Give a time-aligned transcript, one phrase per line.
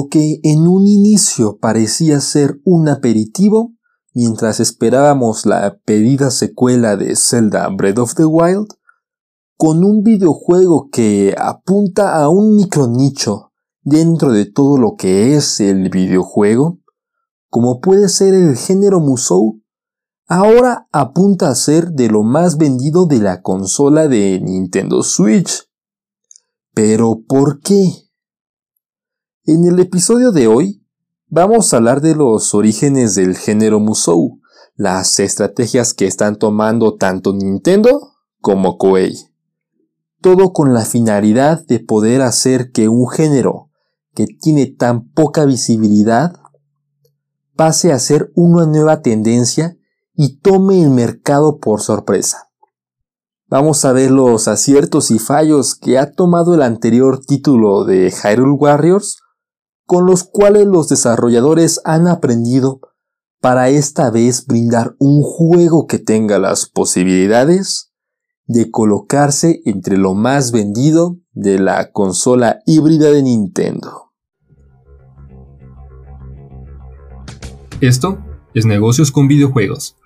[0.00, 3.74] Lo que en un inicio parecía ser un aperitivo,
[4.14, 8.68] mientras esperábamos la pedida secuela de Zelda Breath of the Wild,
[9.58, 13.52] con un videojuego que apunta a un micronicho
[13.82, 16.78] dentro de todo lo que es el videojuego,
[17.50, 19.60] como puede ser el género Musou,
[20.26, 25.68] ahora apunta a ser de lo más vendido de la consola de Nintendo Switch.
[26.72, 28.09] Pero ¿por qué?
[29.44, 30.86] En el episodio de hoy
[31.28, 34.40] vamos a hablar de los orígenes del género Musou,
[34.76, 39.30] las estrategias que están tomando tanto Nintendo como Koei
[40.20, 43.70] todo con la finalidad de poder hacer que un género
[44.14, 46.34] que tiene tan poca visibilidad
[47.56, 49.76] pase a ser una nueva tendencia
[50.14, 52.50] y tome el mercado por sorpresa.
[53.48, 58.52] Vamos a ver los aciertos y fallos que ha tomado el anterior título de Hyrule
[58.52, 59.18] Warriors,
[59.90, 62.78] con los cuales los desarrolladores han aprendido
[63.40, 67.92] para esta vez brindar un juego que tenga las posibilidades
[68.46, 74.12] de colocarse entre lo más vendido de la consola híbrida de Nintendo.
[77.80, 78.20] Esto
[78.54, 79.96] es Negocios con Videojuegos,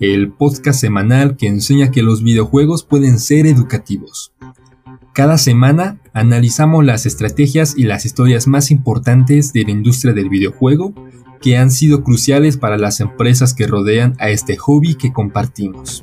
[0.00, 4.34] el podcast semanal que enseña que los videojuegos pueden ser educativos.
[5.12, 10.94] Cada semana analizamos las estrategias y las historias más importantes de la industria del videojuego
[11.42, 16.00] que han sido cruciales para las empresas que rodean a este hobby que compartimos.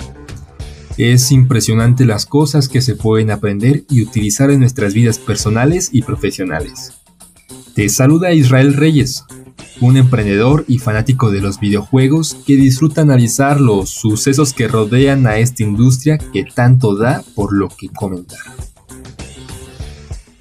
[0.98, 6.02] Es impresionante las cosas que se pueden aprender y utilizar en nuestras vidas personales y
[6.02, 6.94] profesionales.
[7.76, 9.24] Te saluda Israel Reyes,
[9.80, 15.38] un emprendedor y fanático de los videojuegos que disfruta analizar los sucesos que rodean a
[15.38, 18.40] esta industria que tanto da por lo que comentar.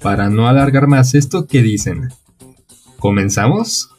[0.09, 2.07] Para no alargar más esto, ¿qué dicen?
[2.97, 3.93] ¿Comenzamos?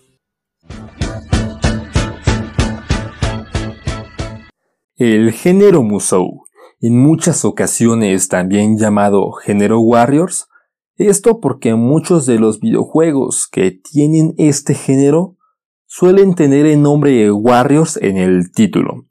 [4.97, 6.45] El género Musou
[6.81, 10.49] en muchas ocasiones también llamado género Warriors,
[10.97, 15.37] esto porque muchos de los videojuegos que tienen este género
[15.85, 19.05] suelen tener el nombre Warriors en el título,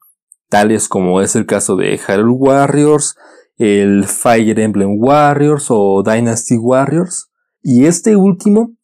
[0.49, 3.15] tales como es el caso de Hyrule Warriors,
[3.57, 7.31] el Fire Emblem Warriors o Dynasty Warriors,
[7.61, 8.75] y este último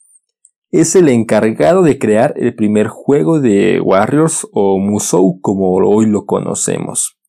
[0.72, 6.26] es el encargado de crear el primer juego de Warriors o Musou como hoy lo
[6.26, 7.20] conocemos.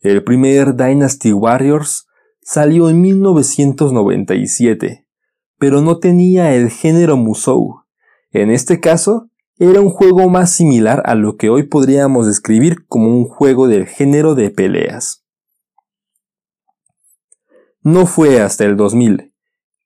[0.00, 2.06] El primer Dynasty Warriors
[2.40, 5.06] salió en 1997,
[5.58, 7.82] pero no tenía el género Musou.
[8.30, 9.28] En este caso,
[9.58, 13.86] era un juego más similar a lo que hoy podríamos describir como un juego del
[13.86, 15.21] género de peleas.
[17.82, 19.32] No fue hasta el 2000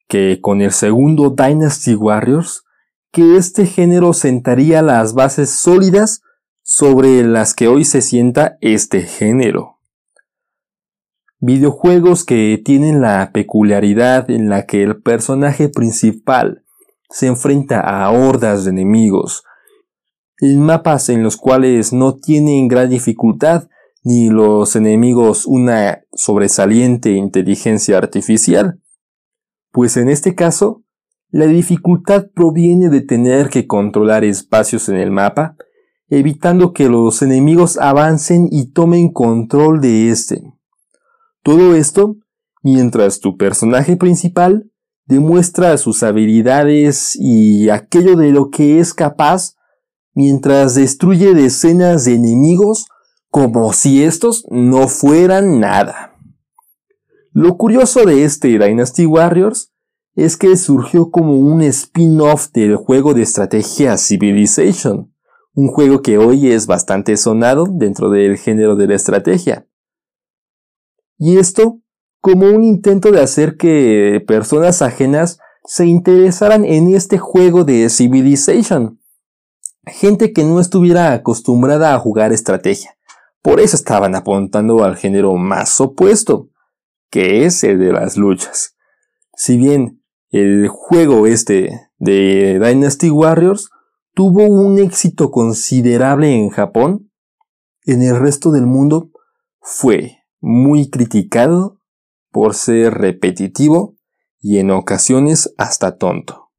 [0.09, 2.65] que con el segundo Dynasty Warriors
[3.11, 6.23] que este género sentaría las bases sólidas
[6.63, 9.79] sobre las que hoy se sienta este género.
[11.39, 16.65] Videojuegos que tienen la peculiaridad en la que el personaje principal
[17.09, 19.45] se enfrenta a hordas de enemigos,
[20.41, 23.69] en mapas en los cuales no tienen gran dificultad
[24.07, 28.81] ni los enemigos una sobresaliente inteligencia artificial,
[29.73, 30.85] pues en este caso
[31.29, 35.57] la dificultad proviene de tener que controlar espacios en el mapa,
[36.09, 40.41] evitando que los enemigos avancen y tomen control de este.
[41.43, 42.15] Todo esto
[42.63, 44.71] mientras tu personaje principal
[45.07, 49.57] demuestra sus habilidades y aquello de lo que es capaz
[50.15, 52.87] mientras destruye decenas de enemigos
[53.37, 56.17] como si estos no fueran nada.
[57.33, 59.75] Lo curioso de este Dynasty Warriors
[60.15, 65.15] es que surgió como un spin-off del juego de estrategia Civilization,
[65.53, 69.69] un juego que hoy es bastante sonado dentro del género de la estrategia.
[71.19, 71.83] Y esto
[72.23, 78.99] como un intento de hacer que personas ajenas se interesaran en este juego de Civilization.
[79.85, 82.96] Gente que no estuviera acostumbrada a jugar estrategia.
[83.47, 86.51] Por eso estaban apuntando al género más opuesto,
[87.11, 88.75] que es el de las luchas.
[89.37, 93.71] Si bien el juego este de Dynasty Warriors
[94.15, 97.13] tuvo un éxito considerable en Japón,
[97.85, 99.13] en el resto del mundo
[99.61, 101.81] fue muy criticado
[102.33, 103.95] por ser repetitivo
[104.41, 106.51] y en ocasiones hasta tonto.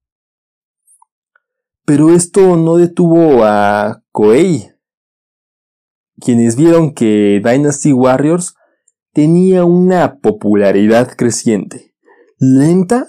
[1.84, 4.72] Pero esto no detuvo a Koei,
[6.20, 8.56] quienes vieron que Dynasty Warriors
[9.14, 11.96] tenía una popularidad creciente,
[12.38, 13.08] lenta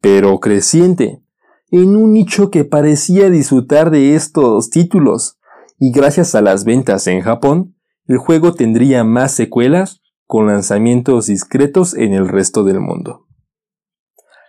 [0.00, 1.22] pero creciente,
[1.70, 5.38] en un nicho que parecía disfrutar de estos títulos,
[5.78, 7.76] y gracias a las ventas en Japón,
[8.06, 13.26] el juego tendría más secuelas con lanzamientos discretos en el resto del mundo.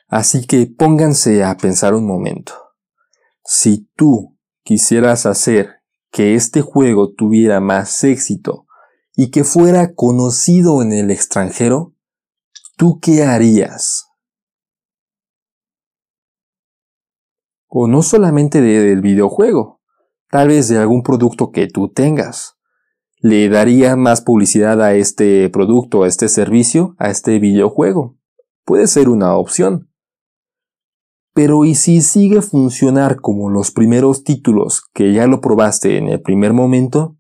[0.08, 2.54] Así que pónganse a pensar un momento.
[3.44, 5.81] Si tú quisieras hacer
[6.12, 8.68] que este juego tuviera más éxito
[9.16, 11.94] y que fuera conocido en el extranjero,
[12.78, 14.08] ¿tú qué harías?
[17.68, 19.82] O no solamente del videojuego,
[20.30, 22.58] tal vez de algún producto que tú tengas
[23.22, 28.18] le daría más publicidad a este producto, a este servicio, a este videojuego.
[28.66, 29.91] Puede ser una opción.
[31.34, 36.22] Pero ¿y si sigue funcionar como los primeros títulos que ya lo probaste en el
[36.22, 37.18] primer momento?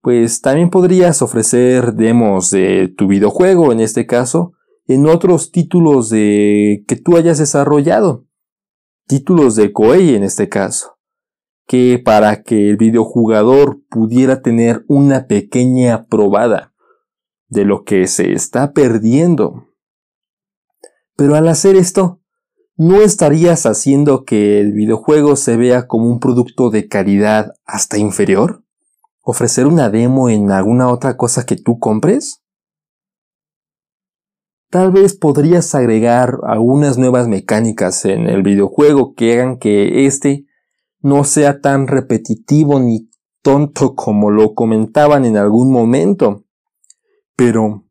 [0.00, 4.52] Pues también podrías ofrecer demos de tu videojuego en este caso
[4.86, 8.26] en otros títulos de que tú hayas desarrollado.
[9.06, 10.94] Títulos de Koei en este caso
[11.66, 16.74] que para que el videojugador pudiera tener una pequeña probada
[17.48, 19.68] de lo que se está perdiendo.
[21.16, 22.20] Pero al hacer esto,
[22.76, 28.64] ¿no estarías haciendo que el videojuego se vea como un producto de calidad hasta inferior?
[29.22, 32.42] ¿Ofrecer una demo en alguna otra cosa que tú compres?
[34.70, 40.46] Tal vez podrías agregar algunas nuevas mecánicas en el videojuego que hagan que éste
[41.00, 43.08] no sea tan repetitivo ni
[43.40, 46.42] tonto como lo comentaban en algún momento.
[47.36, 47.83] Pero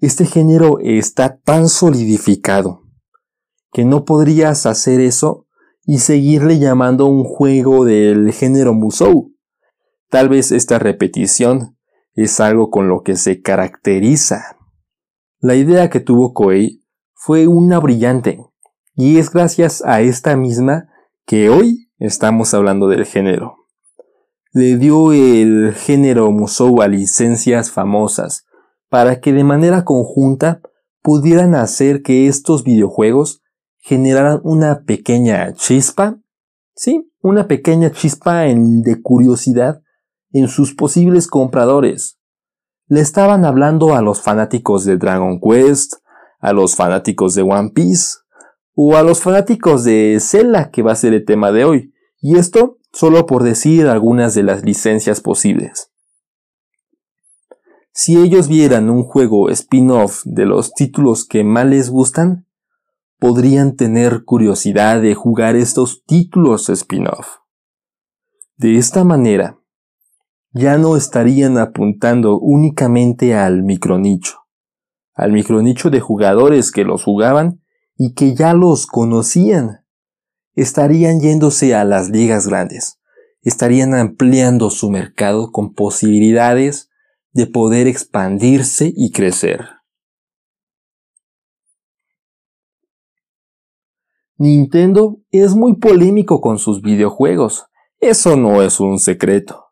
[0.00, 2.82] este género está tan solidificado
[3.72, 5.46] que no podrías hacer eso
[5.84, 9.34] y seguirle llamando un juego del género Musou.
[10.08, 11.76] Tal vez esta repetición
[12.14, 14.56] es algo con lo que se caracteriza.
[15.38, 18.40] La idea que tuvo Koei fue una brillante,
[18.94, 20.88] y es gracias a esta misma
[21.26, 23.66] que hoy Estamos hablando del género.
[24.54, 28.46] Le dio el género Musou a licencias famosas
[28.90, 30.60] para que de manera conjunta
[31.02, 33.40] pudieran hacer que estos videojuegos
[33.78, 36.18] generaran una pequeña chispa,
[36.74, 39.80] sí, una pequeña chispa de curiosidad
[40.32, 42.18] en sus posibles compradores.
[42.86, 45.94] Le estaban hablando a los fanáticos de Dragon Quest,
[46.40, 48.18] a los fanáticos de One Piece,
[48.74, 51.94] o a los fanáticos de Zelda, que va a ser el tema de hoy.
[52.20, 55.92] Y esto solo por decir algunas de las licencias posibles.
[57.92, 62.46] Si ellos vieran un juego spin-off de los títulos que más les gustan,
[63.18, 67.38] podrían tener curiosidad de jugar estos títulos spin-off.
[68.56, 69.58] De esta manera,
[70.52, 74.38] ya no estarían apuntando únicamente al micronicho,
[75.14, 77.62] al micronicho de jugadores que los jugaban
[77.96, 79.84] y que ya los conocían.
[80.54, 83.00] Estarían yéndose a las ligas grandes,
[83.42, 86.89] estarían ampliando su mercado con posibilidades
[87.32, 89.68] de poder expandirse y crecer.
[94.36, 97.66] Nintendo es muy polémico con sus videojuegos,
[98.00, 99.66] eso no es un secreto.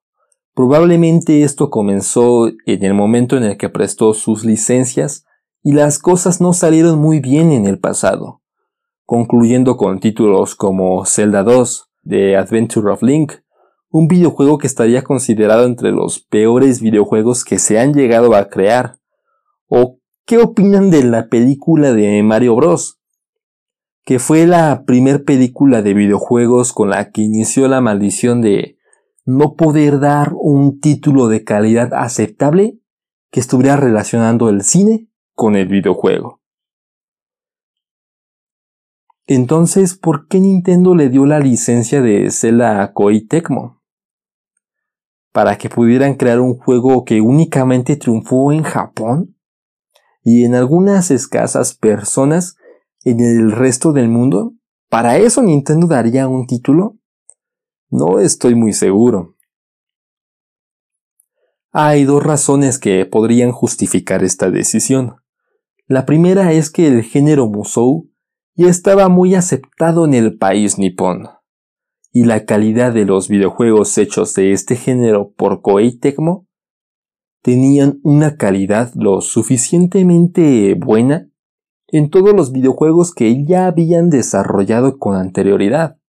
[0.55, 5.25] Probablemente esto comenzó en el momento en el que prestó sus licencias
[5.63, 8.43] y las cosas no salieron muy bien en el pasado,
[9.07, 13.33] concluyendo con títulos como Zelda 2, The Adventure of Link,
[13.91, 18.99] un videojuego que estaría considerado entre los peores videojuegos que se han llegado a crear.
[19.67, 23.01] ¿O qué opinan de la película de Mario Bros?
[24.05, 28.79] Que fue la primer película de videojuegos con la que inició la maldición de
[29.25, 32.79] no poder dar un título de calidad aceptable
[33.31, 36.41] que estuviera relacionando el cine con el videojuego.
[39.27, 43.78] Entonces, ¿por qué Nintendo le dio la licencia de Zelda a Koei Tecmo?
[45.33, 49.37] ¿Para que pudieran crear un juego que únicamente triunfó en Japón?
[50.23, 52.57] ¿Y en algunas escasas personas
[53.05, 54.55] en el resto del mundo?
[54.89, 56.97] ¿Para eso Nintendo daría un título?
[57.91, 59.37] No estoy muy seguro.
[61.71, 65.17] Hay dos razones que podrían justificar esta decisión.
[65.87, 68.11] La primera es que el género Musou
[68.55, 71.29] ya estaba muy aceptado en el país nipón,
[72.19, 76.49] y la calidad de los videojuegos hechos de este género por Koei Tecmo
[77.43, 81.31] tenían una calidad lo suficientemente buena
[81.87, 86.01] en todos los videojuegos que ya habían desarrollado con anterioridad,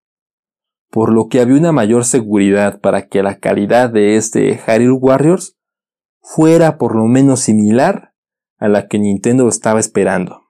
[0.89, 5.59] por lo que había una mayor seguridad para que la calidad de este Hyrule Warriors
[6.21, 8.15] fuera por lo menos similar
[8.57, 10.41] a la que Nintendo estaba esperando.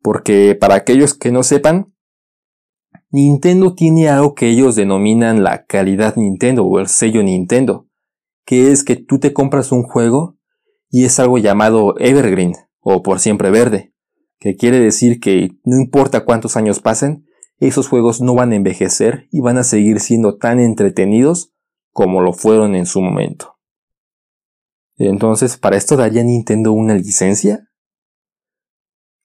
[0.00, 1.91] Porque para aquellos que no sepan,
[3.12, 7.86] Nintendo tiene algo que ellos denominan la calidad Nintendo o el sello Nintendo,
[8.46, 10.38] que es que tú te compras un juego
[10.88, 13.92] y es algo llamado Evergreen o por siempre verde,
[14.38, 17.26] que quiere decir que no importa cuántos años pasen,
[17.58, 21.52] esos juegos no van a envejecer y van a seguir siendo tan entretenidos
[21.92, 23.58] como lo fueron en su momento.
[24.96, 27.68] Entonces, ¿para esto daría Nintendo una licencia?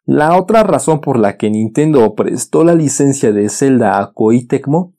[0.08, 4.96] La otra razón por la que Nintendo prestó la licencia de Zelda a Koei Tecmo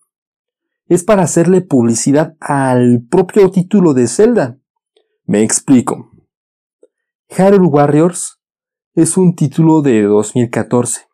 [0.86, 4.58] es para hacerle publicidad al propio título de Zelda.
[5.24, 6.10] Me explico.
[7.30, 8.38] Hyrule Warriors
[8.92, 11.06] es un título de 2014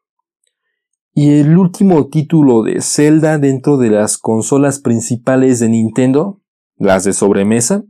[1.12, 6.42] y el último título de Zelda dentro de las consolas principales de Nintendo,
[6.76, 7.84] las de sobremesa,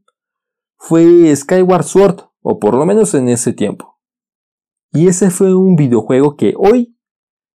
[0.77, 3.94] fue Skyward Sword, o por lo menos en ese tiempo.
[4.95, 6.97] Y ese fue un videojuego que hoy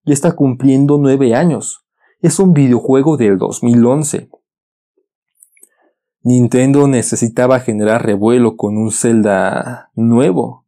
[0.06, 1.86] ya está cumpliendo nueve años.
[2.20, 4.32] Es un videojuego del 2011.
[6.24, 10.66] Nintendo necesitaba generar revuelo con un Zelda nuevo.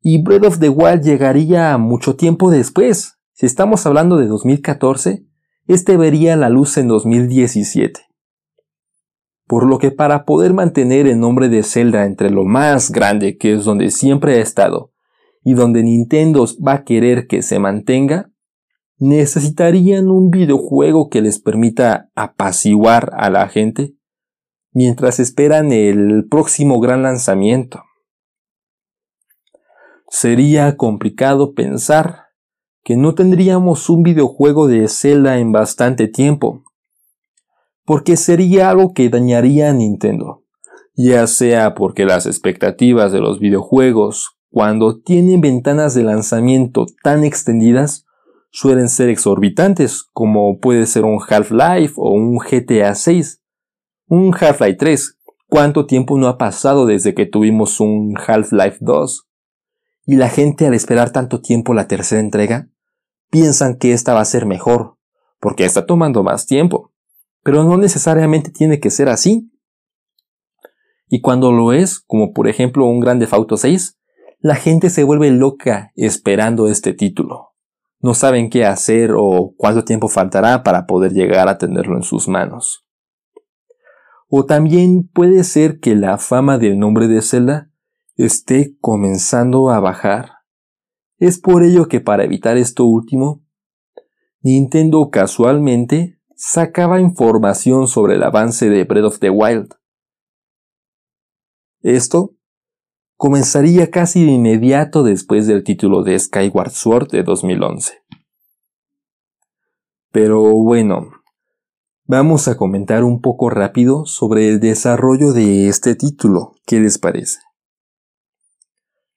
[0.00, 5.26] Y Breath of the Wild llegaría mucho tiempo después, si estamos hablando de 2014,
[5.66, 8.00] este vería la luz en 2017.
[9.48, 13.54] Por lo que para poder mantener el nombre de Zelda entre lo más grande que
[13.54, 14.89] es donde siempre ha estado
[15.42, 18.30] y donde Nintendo va a querer que se mantenga,
[18.98, 23.94] necesitarían un videojuego que les permita apaciguar a la gente
[24.72, 27.82] mientras esperan el próximo gran lanzamiento.
[30.08, 32.24] Sería complicado pensar
[32.82, 36.64] que no tendríamos un videojuego de Zelda en bastante tiempo,
[37.84, 40.44] porque sería algo que dañaría a Nintendo,
[40.94, 48.04] ya sea porque las expectativas de los videojuegos, cuando tienen ventanas de lanzamiento tan extendidas,
[48.50, 53.40] suelen ser exorbitantes, como puede ser un Half-Life o un GTA 6.
[54.08, 59.28] Un Half-Life 3, ¿cuánto tiempo no ha pasado desde que tuvimos un Half-Life 2?
[60.06, 62.68] Y la gente al esperar tanto tiempo la tercera entrega,
[63.30, 64.96] piensan que esta va a ser mejor,
[65.38, 66.92] porque está tomando más tiempo.
[67.44, 69.48] Pero no necesariamente tiene que ser así.
[71.08, 73.99] Y cuando lo es, como por ejemplo un Grande Auto 6,
[74.40, 77.50] la gente se vuelve loca esperando este título.
[78.00, 82.26] No saben qué hacer o cuánto tiempo faltará para poder llegar a tenerlo en sus
[82.26, 82.86] manos.
[84.28, 87.70] O también puede ser que la fama del nombre de Zelda
[88.16, 90.30] esté comenzando a bajar.
[91.18, 93.44] Es por ello que para evitar esto último,
[94.40, 99.74] Nintendo casualmente sacaba información sobre el avance de Breath of the Wild.
[101.82, 102.36] Esto
[103.20, 107.98] comenzaría casi de inmediato después del título de Skyward Sword de 2011.
[110.10, 111.10] Pero bueno,
[112.06, 116.54] vamos a comentar un poco rápido sobre el desarrollo de este título.
[116.64, 117.40] ¿Qué les parece?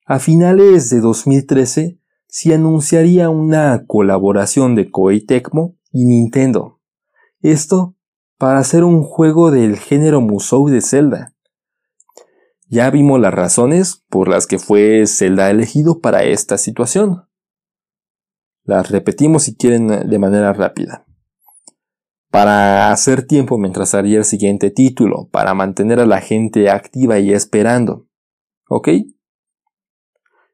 [0.06, 6.82] A finales de 2013 se anunciaría una colaboración de Koei Tecmo y Nintendo.
[7.40, 7.96] Esto
[8.38, 11.33] para hacer un juego del género Musou de Zelda.
[12.74, 17.30] Ya vimos las razones por las que fue Zelda elegido para esta situación.
[18.64, 21.06] Las repetimos si quieren de manera rápida.
[22.32, 27.32] Para hacer tiempo mientras haría el siguiente título, para mantener a la gente activa y
[27.32, 28.08] esperando.
[28.68, 28.90] ¿Ok?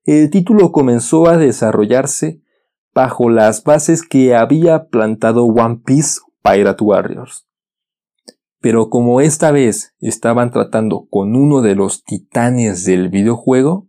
[0.04, 2.42] el título comenzó a desarrollarse
[2.94, 7.49] bajo las bases que había plantado One Piece Pirate Warriors.
[8.62, 13.88] Pero como esta vez estaban tratando con uno de los titanes del videojuego,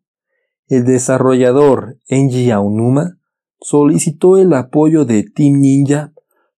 [0.68, 3.18] el desarrollador Enji Aonuma
[3.60, 6.12] solicitó el apoyo de Team Ninja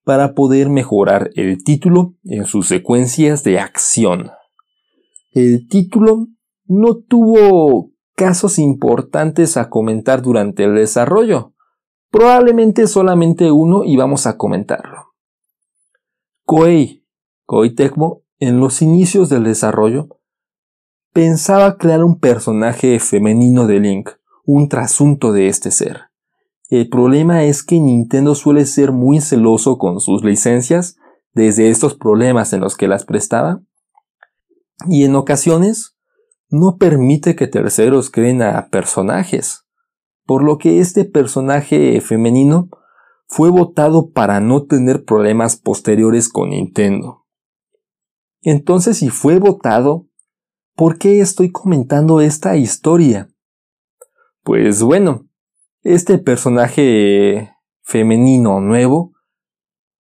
[0.04, 4.30] para poder mejorar el título en sus secuencias de acción.
[5.30, 6.26] El título
[6.66, 11.54] no tuvo casos importantes a comentar durante el desarrollo.
[12.10, 15.14] Probablemente solamente uno y vamos a comentarlo.
[16.44, 17.01] Koei,
[17.52, 20.08] Koei Tecmo, en los inicios del desarrollo,
[21.12, 24.08] pensaba crear un personaje femenino de Link,
[24.46, 26.04] un trasunto de este ser.
[26.70, 30.96] El problema es que Nintendo suele ser muy celoso con sus licencias
[31.34, 33.60] desde estos problemas en los que las prestaba,
[34.88, 35.94] y en ocasiones
[36.48, 39.66] no permite que terceros creen a personajes,
[40.24, 42.70] por lo que este personaje femenino
[43.26, 47.21] fue votado para no tener problemas posteriores con Nintendo.
[48.42, 50.08] Entonces, si fue votado,
[50.74, 53.28] ¿por qué estoy comentando esta historia?
[54.42, 55.28] Pues bueno,
[55.84, 57.50] Este personaje
[57.82, 59.12] femenino nuevo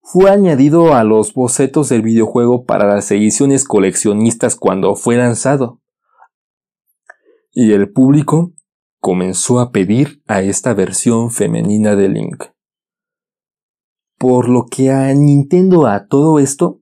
[0.04, 5.82] fue añadido a los bocetos del videojuego para las ediciones coleccionistas cuando fue lanzado.
[7.52, 8.54] Y el público
[9.00, 12.44] comenzó a pedir a esta versión femenina de Link.
[14.20, 16.81] Por lo que a Nintendo a todo esto,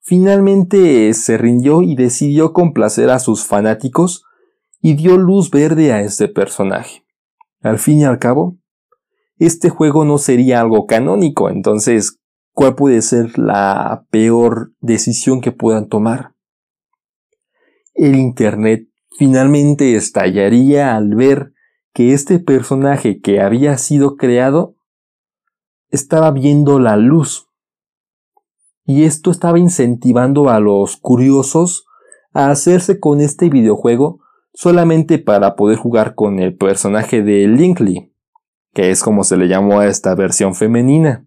[0.00, 4.24] finalmente se rindió y decidió complacer a sus fanáticos
[4.80, 7.04] y dio luz verde a este personaje.
[7.60, 8.58] Al fin y al cabo,
[9.38, 12.18] este juego no sería algo canónico, entonces,
[12.52, 16.34] ¿cuál puede ser la peor decisión que puedan tomar?
[17.94, 18.88] El Internet
[19.18, 21.52] finalmente estallaría al ver
[21.92, 24.76] que este personaje que había sido creado
[25.90, 27.49] estaba viendo la luz.
[28.84, 31.86] Y esto estaba incentivando a los curiosos
[32.32, 34.20] a hacerse con este videojuego
[34.52, 38.12] solamente para poder jugar con el personaje de Linkley,
[38.72, 41.26] que es como se le llamó a esta versión femenina.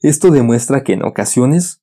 [0.00, 1.82] Esto demuestra que en ocasiones,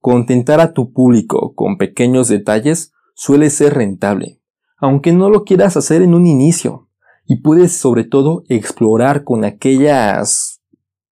[0.00, 4.40] contentar a tu público con pequeños detalles suele ser rentable,
[4.78, 6.88] aunque no lo quieras hacer en un inicio,
[7.26, 10.61] y puedes sobre todo explorar con aquellas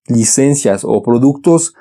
[0.10, 1.74] licencias o productos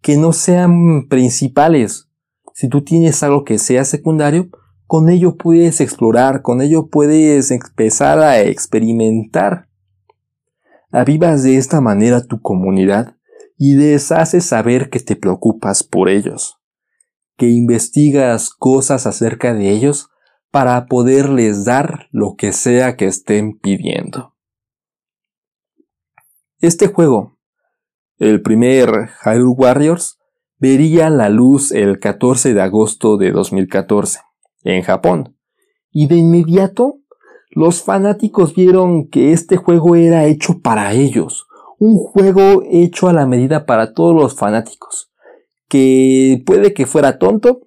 [0.00, 2.08] que no sean principales.
[2.54, 4.48] Si tú tienes algo que sea secundario,
[4.86, 9.68] con ello puedes explorar, con ello puedes empezar a experimentar.
[10.90, 13.16] Avivas de esta manera tu comunidad
[13.56, 16.58] y les haces saber que te preocupas por ellos,
[17.36, 20.10] que investigas cosas acerca de ellos
[20.50, 24.36] para poderles dar lo que sea que estén pidiendo.
[26.60, 27.31] Este juego,
[28.22, 30.20] el primer Hyrule Warriors,
[30.58, 34.20] vería la luz el 14 de agosto de 2014
[34.62, 35.36] en Japón.
[35.90, 37.00] Y de inmediato,
[37.50, 41.48] los fanáticos vieron que este juego era hecho para ellos,
[41.80, 45.10] un juego hecho a la medida para todos los fanáticos,
[45.68, 47.62] que puede que fuera tonto,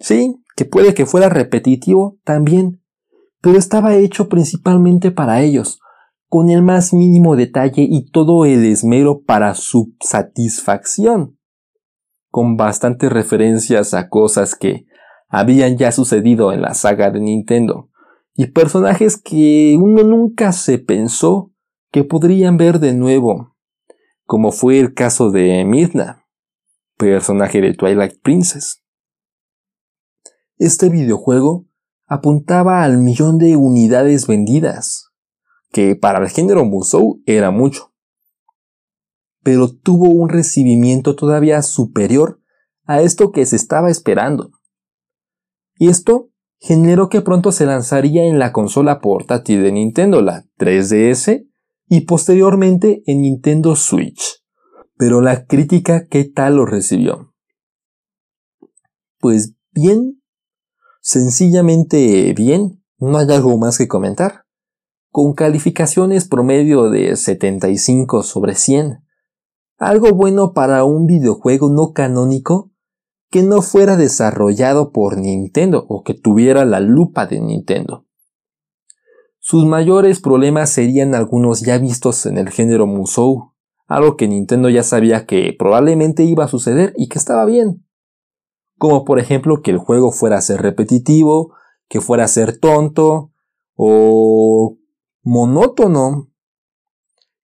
[0.00, 2.82] sí, que puede que fuera repetitivo también,
[3.40, 5.78] pero estaba hecho principalmente para ellos,
[6.30, 11.36] con el más mínimo detalle y todo el esmero para su satisfacción,
[12.30, 14.86] con bastantes referencias a cosas que
[15.28, 17.90] habían ya sucedido en la saga de Nintendo,
[18.32, 21.52] y personajes que uno nunca se pensó
[21.90, 23.56] que podrían ver de nuevo,
[24.24, 26.26] como fue el caso de Midna,
[26.96, 28.84] personaje de Twilight Princess.
[30.58, 31.66] Este videojuego
[32.06, 35.09] apuntaba al millón de unidades vendidas,
[35.70, 37.92] que para el género Musou era mucho,
[39.42, 42.40] pero tuvo un recibimiento todavía superior
[42.84, 44.52] a esto que se estaba esperando
[45.80, 46.28] y esto
[46.58, 51.48] generó que pronto se lanzaría en la consola portátil de Nintendo, la 3DS,
[51.88, 54.44] y posteriormente en Nintendo Switch.
[54.98, 57.32] Pero la crítica, ¿qué tal lo recibió?
[59.18, 60.20] Pues bien,
[61.00, 64.39] sencillamente bien, no hay algo más que comentar.
[65.12, 69.02] Con calificaciones promedio de 75 sobre 100.
[69.76, 72.70] Algo bueno para un videojuego no canónico
[73.28, 78.06] que no fuera desarrollado por Nintendo o que tuviera la lupa de Nintendo.
[79.40, 83.54] Sus mayores problemas serían algunos ya vistos en el género Musou,
[83.88, 87.84] algo que Nintendo ya sabía que probablemente iba a suceder y que estaba bien.
[88.78, 91.52] Como por ejemplo que el juego fuera a ser repetitivo,
[91.88, 93.32] que fuera a ser tonto
[93.74, 94.76] o
[95.22, 96.30] monótono.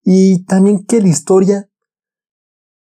[0.04, 1.70] Y también que la historia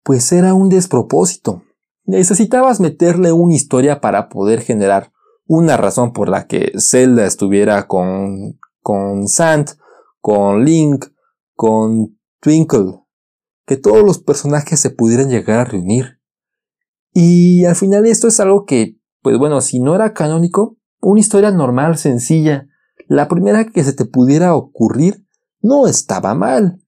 [0.08, 1.64] pues era un despropósito.
[2.04, 5.12] Necesitabas meterle una historia para poder generar
[5.46, 9.72] una razón por la que Zelda estuviera con, con Sant,
[10.20, 11.06] con Link,
[11.54, 13.00] con Twinkle,
[13.66, 16.20] que todos los personajes se pudieran llegar a reunir.
[17.12, 21.50] Y al final esto es algo que, pues bueno, si no era canónico, una historia
[21.50, 22.67] normal, sencilla,
[23.08, 25.26] la primera que se te pudiera ocurrir,
[25.60, 26.82] no estaba mal.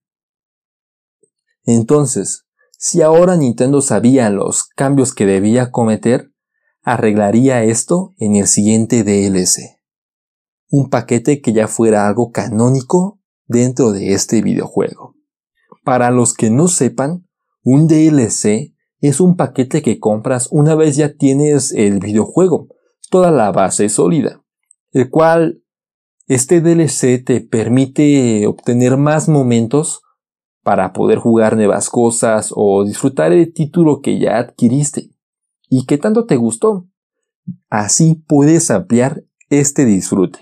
[1.63, 2.45] Entonces,
[2.77, 6.31] si ahora Nintendo sabía los cambios que debía cometer,
[6.83, 9.79] arreglaría esto en el siguiente DLC.
[10.69, 15.15] Un paquete que ya fuera algo canónico dentro de este videojuego.
[15.83, 17.27] Para los que no sepan,
[17.63, 22.67] un DLC es un paquete que compras una vez ya tienes el videojuego,
[23.09, 24.43] toda la base sólida,
[24.91, 25.60] el cual
[26.27, 30.01] este DLC te permite obtener más momentos
[30.63, 35.09] para poder jugar nuevas cosas o disfrutar el título que ya adquiriste
[35.69, 36.87] y que tanto te gustó.
[37.69, 40.39] Así puedes ampliar este disfrute.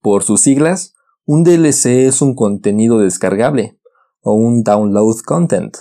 [0.00, 0.94] Por sus siglas,
[1.30, 3.78] Un DLC es un contenido descargable
[4.22, 5.76] o un download content.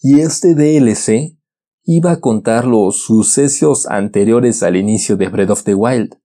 [0.00, 1.38] Y este DLC
[1.84, 6.16] iba a contar los sucesos anteriores al inicio de Breath of the Wild.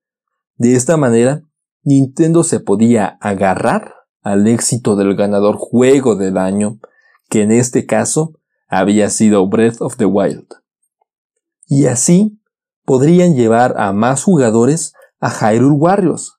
[0.58, 1.44] De esta manera,
[1.84, 6.80] Nintendo se podía agarrar al éxito del ganador juego del año,
[7.30, 8.34] que en este caso
[8.68, 10.48] había sido Breath of the Wild.
[11.68, 12.42] Y así
[12.86, 16.38] podrían llevar a más jugadores a Hyrule Warriors,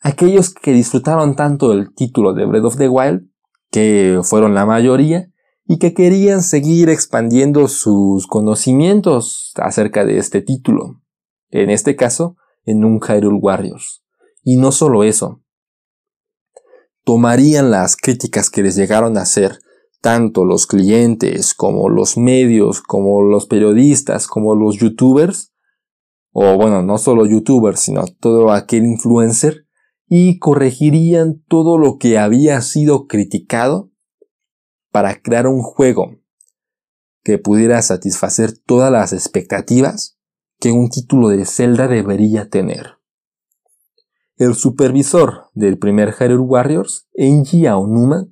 [0.00, 3.28] aquellos que disfrutaron tanto el título de Breath of the Wild,
[3.70, 5.30] que fueron la mayoría,
[5.64, 11.02] y que querían seguir expandiendo sus conocimientos acerca de este título,
[11.50, 12.36] en este caso,
[12.68, 14.04] en un Hyrule Warriors.
[14.42, 15.42] Y no solo eso,
[17.04, 19.58] tomarían las críticas que les llegaron a hacer
[20.00, 25.54] tanto los clientes como los medios, como los periodistas, como los youtubers,
[26.32, 29.66] o bueno, no solo youtubers, sino todo aquel influencer,
[30.06, 33.90] y corregirían todo lo que había sido criticado
[34.90, 36.16] para crear un juego
[37.24, 40.17] que pudiera satisfacer todas las expectativas
[40.60, 42.98] que un título de Zelda debería tener.
[44.36, 48.28] El supervisor del primer Hyrule Warriors, Enji Aonuma,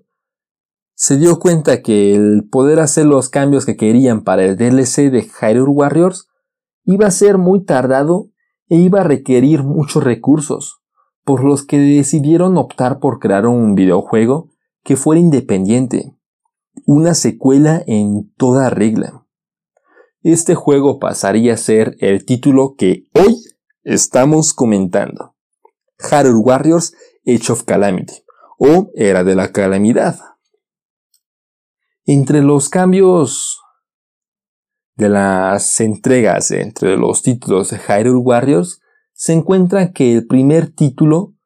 [0.95, 5.23] se dio cuenta que el poder hacer los cambios que querían para el DLC de
[5.23, 6.29] Hyrule Warriors
[6.85, 8.31] iba a ser muy tardado
[8.69, 10.81] e iba a requerir muchos recursos,
[11.25, 14.51] por los que decidieron optar por crear un videojuego
[14.83, 16.17] que fuera independiente,
[16.87, 19.26] una secuela en toda regla.
[20.29, 23.45] Este juego pasaría a ser el título que hoy
[23.85, 25.37] estamos comentando.
[26.01, 28.25] Harold Warriors Age of Calamity
[28.59, 30.19] o Era de la Calamidad.
[32.07, 33.61] Entre los cambios
[34.97, 38.81] de las entregas entre los títulos de Hyrule Warriors
[39.13, 41.37] se encuentra que el primer título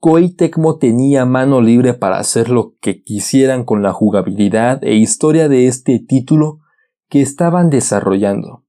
[0.00, 5.48] Koei Tecmo tenía mano libre para hacer lo que quisieran con la jugabilidad e historia
[5.48, 6.63] de este título
[7.08, 8.64] que estaban desarrollando.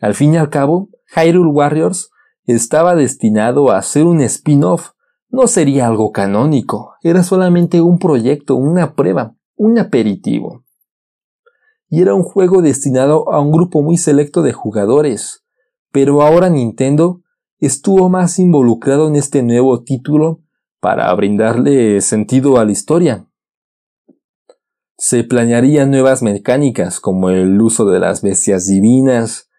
[0.00, 2.10] Al fin y al cabo, Hyrule Warriors
[2.44, 4.90] estaba destinado a ser un spin-off,
[5.28, 10.64] no sería algo canónico, era solamente un proyecto, una prueba, un aperitivo.
[11.88, 15.44] Y era un juego destinado a un grupo muy selecto de jugadores,
[15.90, 17.20] pero ahora Nintendo
[17.58, 20.40] estuvo más involucrado en este nuevo título
[20.80, 23.28] para brindarle sentido a la historia.
[25.04, 29.50] Se planearían nuevas mecánicas como el uso de las bestias divinas,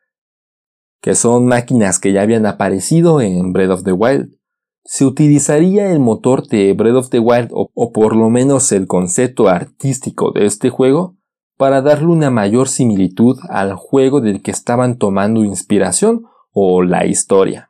[1.01, 4.39] que son máquinas que ya habían aparecido en Breath of the Wild.
[4.86, 8.88] Se utilizaría el motor de Breath of the Wild o, o por lo menos el
[8.88, 11.17] concepto artístico de este juego
[11.58, 17.69] para darle una mayor similitud al juego del que estaban tomando inspiración o la historia.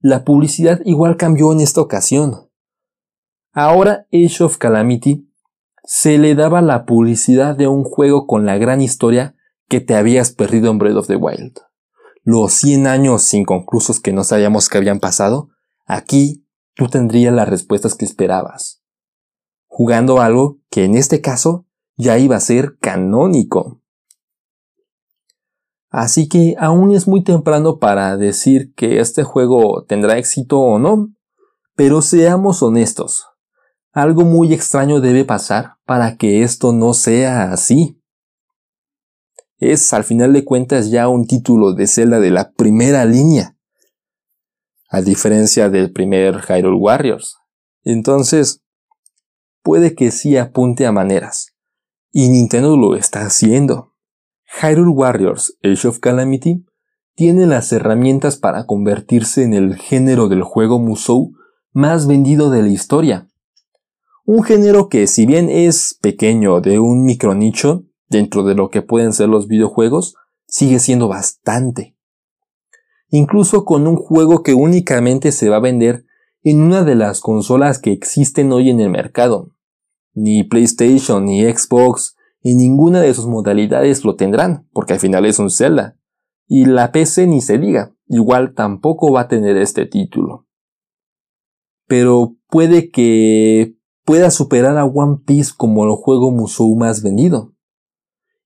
[0.00, 2.48] La publicidad igual cambió en esta ocasión.
[3.52, 5.28] Ahora Age of Calamity
[5.84, 9.34] se le daba la publicidad de un juego con la gran historia
[9.68, 11.58] que te habías perdido en Breath of the Wild.
[12.22, 15.48] Los 100 años inconclusos que no sabíamos que habían pasado,
[15.86, 18.82] aquí tú tendrías las respuestas que esperabas.
[19.66, 21.66] Jugando algo que en este caso
[21.96, 23.80] ya iba a ser canónico.
[25.90, 31.08] Así que aún es muy temprano para decir que este juego tendrá éxito o no,
[31.74, 33.31] pero seamos honestos.
[33.92, 38.00] Algo muy extraño debe pasar para que esto no sea así.
[39.58, 43.56] Es al final de cuentas ya un título de Zelda de la primera línea,
[44.88, 47.36] a diferencia del primer Hyrule Warriors.
[47.84, 48.62] Entonces,
[49.62, 51.54] puede que sí apunte a maneras,
[52.10, 53.94] y Nintendo lo está haciendo.
[54.60, 56.64] Hyrule Warriors Age of Calamity
[57.14, 61.32] tiene las herramientas para convertirse en el género del juego Musou
[61.72, 63.28] más vendido de la historia.
[64.24, 69.12] Un género que si bien es pequeño de un micronicho dentro de lo que pueden
[69.12, 70.14] ser los videojuegos,
[70.46, 71.96] sigue siendo bastante.
[73.08, 76.04] Incluso con un juego que únicamente se va a vender
[76.42, 79.50] en una de las consolas que existen hoy en el mercado.
[80.14, 85.38] Ni PlayStation, ni Xbox, y ninguna de sus modalidades lo tendrán, porque al final es
[85.38, 85.96] un Zelda.
[86.46, 90.46] Y la PC ni se diga, igual tampoco va a tener este título.
[91.86, 97.54] Pero puede que pueda superar a One Piece como el juego Musou más vendido.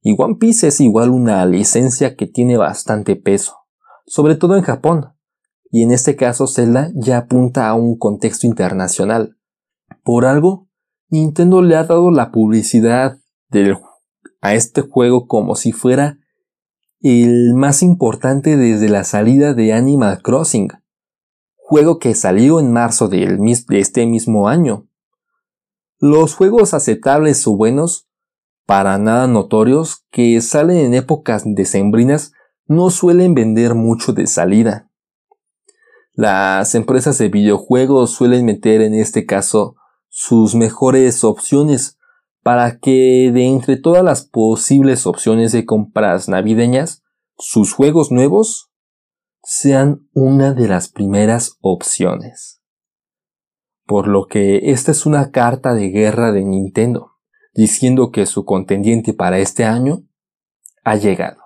[0.03, 3.57] Y One Piece es igual una licencia que tiene bastante peso,
[4.07, 5.13] sobre todo en Japón.
[5.71, 9.37] Y en este caso Zelda ya apunta a un contexto internacional.
[10.05, 10.69] Por algo,
[11.09, 13.19] Nintendo le ha dado la publicidad
[14.41, 16.19] a este juego como si fuera
[17.01, 20.69] el más importante desde la salida de Animal Crossing,
[21.55, 23.39] juego que salió en marzo de
[23.71, 24.89] este mismo año,
[25.99, 28.07] Los juegos aceptables o buenos,
[28.67, 32.33] para nada notorios, que salen en épocas decembrinas,
[32.67, 34.91] no suelen vender mucho de salida.
[36.13, 39.77] Las empresas de videojuegos suelen meter en este caso
[40.09, 41.99] sus mejores opciones
[42.43, 47.03] para que de entre todas las posibles opciones de compras navideñas,
[47.39, 48.71] sus juegos nuevos
[49.43, 52.56] sean una de las primeras opciones.
[53.87, 57.13] Por lo que esta es una carta de guerra de Nintendo,
[57.55, 60.03] diciendo que su contendiente para este año
[60.85, 61.41] ha llegado.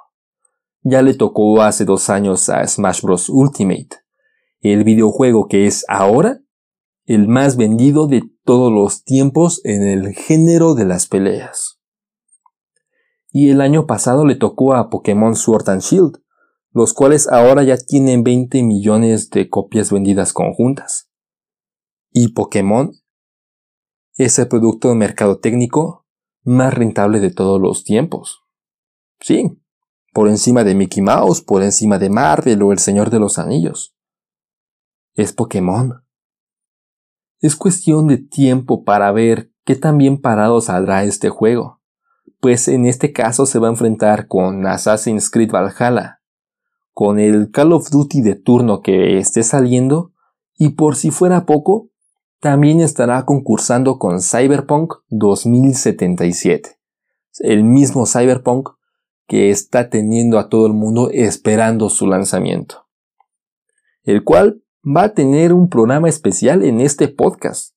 [0.82, 3.28] Ya le tocó hace dos años a Smash Bros.
[3.28, 3.90] Ultimate,
[4.60, 6.40] el videojuego que es ahora
[7.04, 11.80] el más vendido de todos los tiempos en el género de las peleas.
[13.32, 16.22] Y el año pasado le tocó a Pokémon Sword and Shield,
[16.72, 21.09] los cuales ahora ya tienen 20 millones de copias vendidas conjuntas.
[22.12, 22.92] Y Pokémon
[24.16, 26.06] es el producto mercadotécnico
[26.42, 28.42] más rentable de todos los tiempos.
[29.20, 29.62] Sí,
[30.12, 33.94] por encima de Mickey Mouse, por encima de Marvel o El Señor de los Anillos.
[35.14, 36.04] Es Pokémon.
[37.38, 41.80] Es cuestión de tiempo para ver qué tan bien parado saldrá este juego,
[42.40, 46.22] pues en este caso se va a enfrentar con Assassin's Creed Valhalla,
[46.92, 50.12] con el Call of Duty de turno que esté saliendo,
[50.58, 51.89] y por si fuera poco,
[52.40, 56.78] también estará concursando con Cyberpunk 2077,
[57.40, 58.70] el mismo Cyberpunk
[59.26, 62.88] que está teniendo a todo el mundo esperando su lanzamiento,
[64.02, 67.74] el cual va a tener un programa especial en este podcast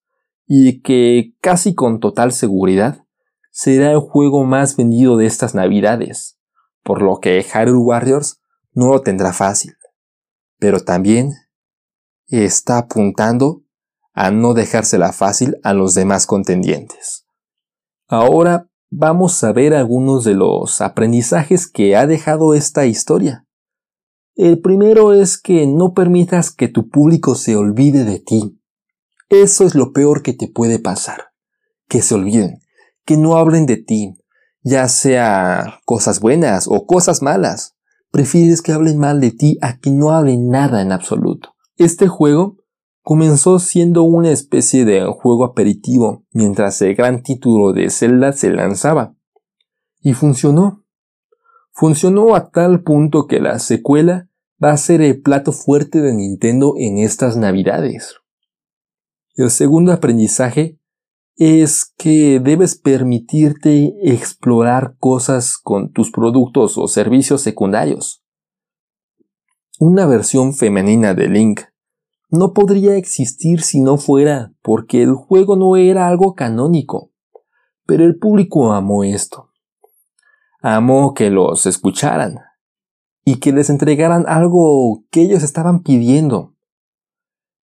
[0.47, 3.06] y que casi con total seguridad
[3.52, 6.39] será el juego más vendido de estas navidades,
[6.84, 9.73] por lo que Hyrule Warriors no lo tendrá fácil,
[10.58, 11.34] pero también
[12.28, 13.63] está apuntando
[14.13, 17.26] a no dejársela fácil a los demás contendientes.
[18.08, 23.47] Ahora vamos a ver algunos de los aprendizajes que ha dejado esta historia.
[24.36, 28.60] El primero es que no permitas que tu público se olvide de ti.
[29.30, 31.30] Eso es lo peor que te puede pasar.
[31.88, 32.60] Que se olviden,
[33.06, 34.15] que no hablen de ti,
[34.63, 37.76] ya sea cosas buenas o cosas malas.
[38.12, 41.56] Prefieres que hablen mal de ti a que no hablen nada en absoluto.
[41.78, 42.58] Este juego
[43.04, 49.16] comenzó siendo una especie de juego aperitivo mientras el gran título de Zelda se lanzaba.
[50.02, 50.86] Y funcionó.
[51.72, 54.30] Funcionó a tal punto que la secuela
[54.63, 58.16] va a ser el plato fuerte de Nintendo en estas navidades.
[59.36, 60.80] El segundo aprendizaje
[61.36, 68.24] es que debes permitirte explorar cosas con tus productos o servicios secundarios.
[69.80, 71.62] Una versión femenina de Link
[72.34, 77.12] no podría existir si no fuera porque el juego no era algo canónico.
[77.86, 79.52] Pero el público amó esto.
[80.60, 82.39] Amó que los escucharan
[83.24, 86.56] y que les entregaran algo que ellos estaban pidiendo.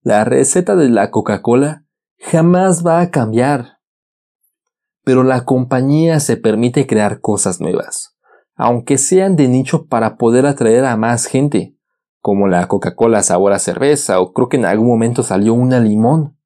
[0.02, 1.84] La receta de la Coca-Cola
[2.20, 3.80] jamás va a cambiar.
[5.02, 8.16] Pero la compañía se permite crear cosas nuevas,
[8.54, 11.74] aunque sean de nicho para poder atraer a más gente
[12.20, 16.36] como la Coca-Cola sabor a cerveza o creo que en algún momento salió una limón.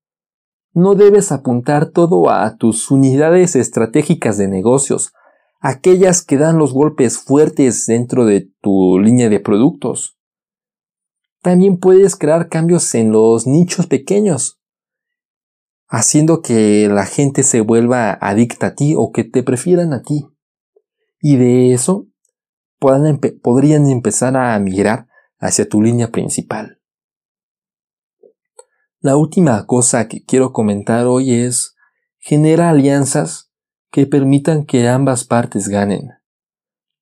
[0.72, 5.12] No debes apuntar todo a tus unidades estratégicas de negocios,
[5.60, 10.18] aquellas que dan los golpes fuertes dentro de tu línea de productos.
[11.42, 14.60] También puedes crear cambios en los nichos pequeños,
[15.88, 20.26] haciendo que la gente se vuelva adicta a ti o que te prefieran a ti.
[21.20, 22.06] Y de eso
[22.78, 25.06] podrían empezar a migrar
[25.44, 26.80] hacia tu línea principal.
[29.00, 31.76] La última cosa que quiero comentar hoy es
[32.18, 33.52] genera alianzas
[33.90, 36.12] que permitan que ambas partes ganen.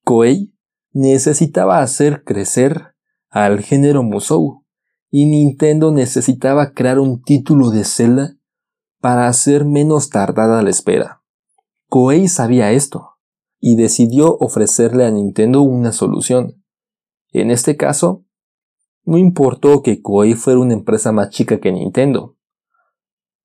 [0.03, 0.53] Koei
[0.91, 2.97] necesitaba hacer crecer
[3.31, 4.67] al género Musou
[5.09, 8.37] y Nintendo necesitaba crear un título de Zelda
[9.01, 11.23] para hacer menos tardada la espera.
[11.89, 13.21] Koei sabía esto
[13.61, 16.65] y decidió ofrecerle a Nintendo una solución.
[17.31, 18.27] En este caso,
[19.05, 22.37] no importó que Koei fuera una empresa más chica que Nintendo.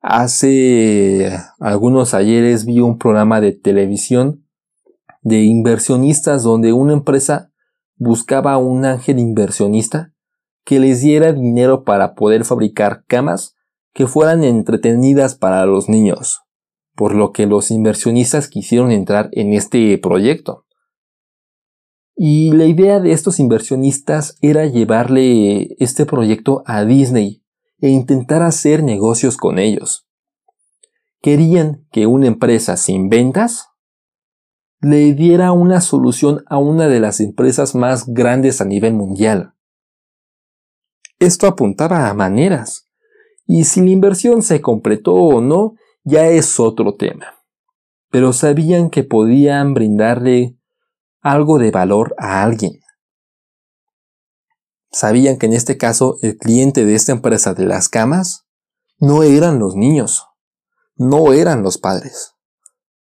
[0.02, 4.46] Hace algunos ayeres vi un programa de televisión
[5.22, 7.52] de inversionistas donde una empresa
[7.96, 10.14] buscaba un ángel inversionista
[10.64, 13.56] que les diera dinero para poder fabricar camas
[13.94, 16.42] que fueran entretenidas para los niños,
[16.96, 20.67] por lo que los inversionistas quisieron entrar en este proyecto.
[22.20, 27.44] Y la idea de estos inversionistas era llevarle este proyecto a Disney
[27.80, 30.06] e intentar hacer negocios con ellos.
[31.22, 33.70] querían que una empresa sin ventas
[34.80, 39.54] le diera una solución a una de las empresas más grandes a nivel mundial.
[41.20, 42.88] Esto apuntaba a maneras,
[43.46, 47.34] y si la inversión se completó o no, ya es otro tema.
[48.10, 50.57] Pero sabían que podían brindarle
[51.32, 52.80] algo de valor a alguien.
[54.92, 58.48] Sabían que en este caso el cliente de esta empresa de las camas
[59.00, 60.26] no eran los niños,
[60.96, 62.34] no eran los padres.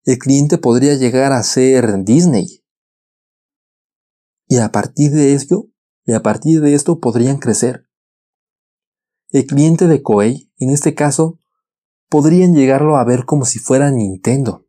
[0.05, 2.63] El cliente podría llegar a ser Disney.
[4.47, 5.69] Y a partir de esto,
[6.05, 7.87] y a partir de esto podrían crecer.
[9.29, 11.39] El cliente de Koei, en este caso,
[12.09, 14.67] podrían llegarlo a ver como si fuera Nintendo.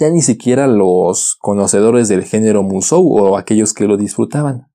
[0.00, 4.72] Ya ni siquiera los conocedores del género Musou o aquellos que lo disfrutaban.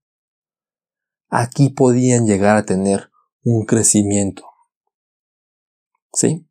[1.30, 3.10] Aquí podían llegar a tener
[3.44, 4.44] un crecimiento.
[6.14, 6.48] ¿Sí?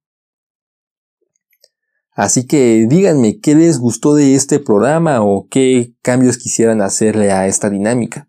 [2.16, 7.46] Así que díganme qué les gustó de este programa o qué cambios quisieran hacerle a
[7.46, 8.28] esta dinámica.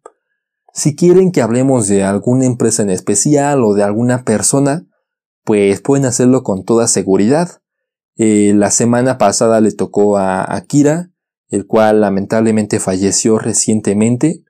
[0.73, 4.85] Si quieren que hablemos de alguna empresa en especial o de alguna persona,
[5.43, 7.63] pues pueden hacerlo con toda seguridad.
[8.17, 11.11] Eh, la semana pasada le tocó a Akira,
[11.49, 14.43] el cual lamentablemente falleció recientemente.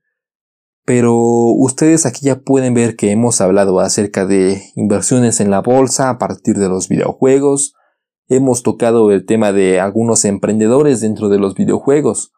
[0.86, 6.12] Pero ustedes aquí ya pueden ver que hemos hablado acerca de inversiones en la bolsa
[6.12, 7.74] a partir de los videojuegos.
[8.28, 12.34] Hemos tocado el tema de algunos emprendedores dentro de los videojuegos.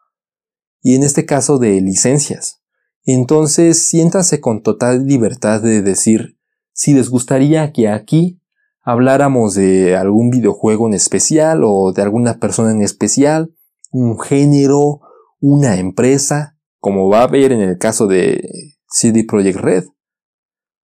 [0.80, 2.62] Y en este caso de licencias.
[3.04, 6.38] Entonces siéntanse con total libertad de decir
[6.72, 8.40] si les gustaría que aquí
[8.88, 13.52] habláramos de algún videojuego en especial o de alguna persona en especial,
[13.90, 15.00] un género,
[15.40, 18.48] una empresa, como va a ver en el caso de
[18.88, 19.84] CD Projekt Red.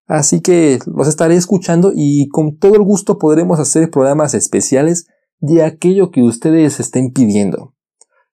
[0.06, 5.08] Así que los estaré escuchando y con todo el gusto podremos hacer programas especiales
[5.40, 7.74] de aquello que ustedes estén pidiendo.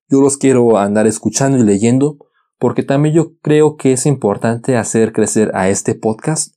[0.07, 2.19] Yo los quiero andar escuchando y leyendo
[2.59, 6.53] porque también yo creo que es importante hacer crecer a este podcast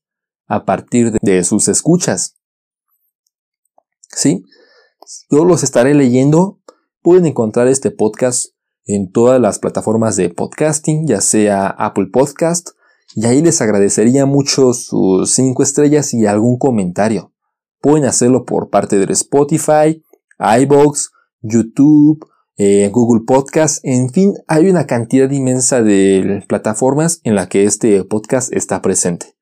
[0.47, 2.37] a partir de sus escuchas.
[4.11, 4.45] ¿Sí?
[5.31, 6.61] Yo los estaré leyendo.
[7.03, 8.49] Pueden encontrar este podcast
[8.85, 12.71] en todas las plataformas de podcasting, ya sea Apple Podcast,
[13.15, 17.33] y ahí les agradecería mucho sus 5 estrellas y algún comentario.
[17.81, 20.03] Pueden hacerlo por parte de Spotify,
[20.39, 27.49] iBox, YouTube, eh, Google Podcast, en fin, hay una cantidad inmensa de plataformas en la
[27.49, 29.35] que este podcast está presente.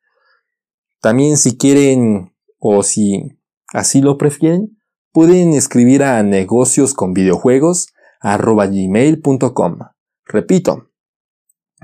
[1.00, 3.37] También si quieren o si
[3.72, 4.78] así lo prefieren,
[5.12, 7.88] pueden escribir a negocios con videojuegos
[8.22, 9.78] gmail.com.
[10.24, 10.90] Repito,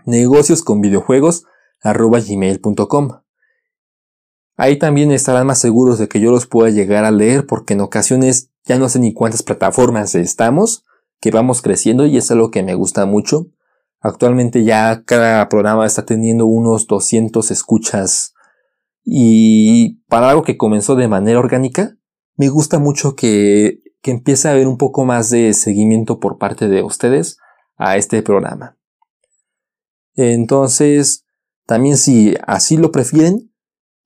[0.05, 1.45] negocios con videojuegos
[1.83, 3.11] gmail.com.
[4.57, 7.81] Ahí también estarán más seguros de que yo los pueda llegar a leer porque en
[7.81, 10.85] ocasiones ya no sé ni cuántas plataformas estamos,
[11.21, 13.47] que vamos creciendo y es algo que me gusta mucho.
[14.01, 18.34] Actualmente ya cada programa está teniendo unos 200 escuchas
[19.05, 21.99] y para algo que comenzó de manera orgánica,
[22.37, 26.69] me gusta mucho que, que empiece a haber un poco más de seguimiento por parte
[26.69, 27.37] de ustedes
[27.77, 28.79] a este programa.
[30.15, 31.27] Entonces,
[31.67, 33.53] también si así lo prefieren,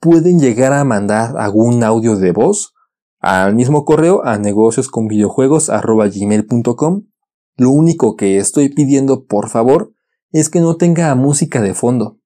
[0.01, 2.75] pueden llegar a mandar algún audio de voz
[3.21, 7.03] al mismo correo a negociosconvideojuegos.gmail.com.
[7.57, 9.93] Lo único que estoy pidiendo, por favor,
[10.31, 12.18] es que no tenga música de fondo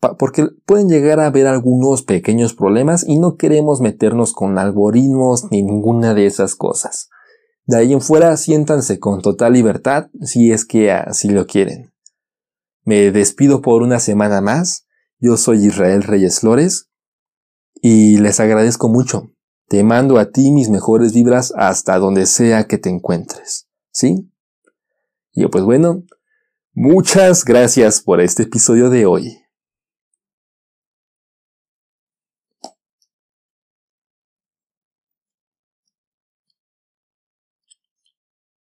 [0.00, 5.62] porque pueden llegar a haber algunos pequeños problemas y no queremos meternos con algoritmos ni
[5.62, 7.08] ninguna de esas cosas.
[7.66, 11.92] De ahí en fuera siéntanse con total libertad si es que así lo quieren.
[12.84, 14.86] Me despido por una semana más.
[15.18, 16.88] Yo soy Israel Reyes Flores
[17.82, 19.32] y les agradezco mucho.
[19.66, 23.68] Te mando a ti mis mejores vibras hasta donde sea que te encuentres.
[23.92, 24.30] ¿Sí?
[25.32, 26.04] Y pues bueno,
[26.72, 29.47] muchas gracias por este episodio de hoy.